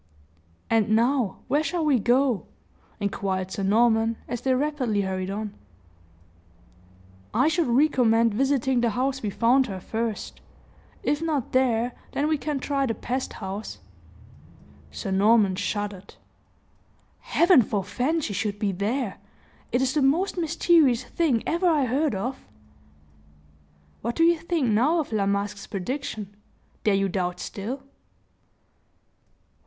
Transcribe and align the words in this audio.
"And 0.67 0.89
now, 0.95 1.41
where 1.47 1.61
shall 1.63 1.85
we 1.85 1.99
go?" 1.99 2.47
inquired 2.99 3.51
Sir 3.51 3.61
Norman, 3.61 4.17
as 4.27 4.41
they 4.41 4.55
rapidly 4.55 5.01
hurried 5.01 5.29
on. 5.29 5.53
"I 7.35 7.47
should 7.47 7.67
recommend 7.67 8.33
visiting 8.33 8.81
the 8.81 8.89
house 8.89 9.21
we 9.21 9.29
found 9.29 9.67
her 9.67 9.79
first; 9.79 10.41
if 11.03 11.21
not 11.21 11.51
there, 11.51 11.91
then 12.13 12.27
we 12.27 12.39
can 12.39 12.59
try 12.59 12.87
the 12.87 12.95
pest 12.95 13.33
house." 13.33 13.77
Sir 14.89 15.11
Norman 15.11 15.55
shuddered. 15.55 16.15
"Heaven 17.19 17.61
forefend 17.61 18.23
she 18.23 18.33
should 18.33 18.57
be 18.57 18.71
there! 18.71 19.19
It 19.71 19.83
is 19.83 19.93
the 19.93 20.01
most 20.01 20.35
mysterious 20.35 21.03
thing 21.03 21.43
ever 21.45 21.67
I 21.69 21.85
heard 21.85 22.15
of!" 22.15 22.43
"What 24.01 24.15
do 24.15 24.23
you 24.23 24.39
think 24.39 24.67
now 24.67 24.99
of 24.99 25.11
La 25.11 25.27
Masque's 25.27 25.67
prediction 25.67 26.35
dare 26.83 26.95
you 26.95 27.07
doubt 27.07 27.39
still?" 27.39 27.83